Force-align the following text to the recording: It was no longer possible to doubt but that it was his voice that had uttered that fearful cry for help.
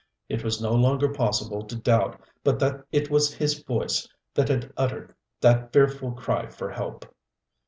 It 0.29 0.43
was 0.43 0.59
no 0.59 0.73
longer 0.73 1.09
possible 1.13 1.63
to 1.63 1.75
doubt 1.75 2.19
but 2.43 2.57
that 2.57 2.83
it 2.91 3.11
was 3.11 3.35
his 3.35 3.59
voice 3.61 4.09
that 4.33 4.47
had 4.49 4.73
uttered 4.75 5.13
that 5.41 5.71
fearful 5.71 6.13
cry 6.13 6.47
for 6.47 6.71
help. 6.71 7.05